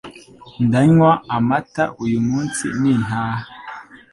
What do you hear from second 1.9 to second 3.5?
uyu munsi ni ntaha